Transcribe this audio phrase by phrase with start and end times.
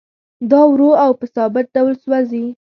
[0.51, 2.45] دا ورو او په ثابت ډول سوځي